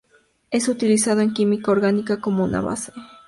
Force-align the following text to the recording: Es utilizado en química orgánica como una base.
Es 0.49 0.67
utilizado 0.67 1.21
en 1.21 1.31
química 1.31 1.69
orgánica 1.69 2.21
como 2.21 2.43
una 2.43 2.59
base. 2.59 2.91